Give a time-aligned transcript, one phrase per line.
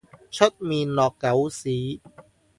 [0.31, 2.01] 出面落狗屎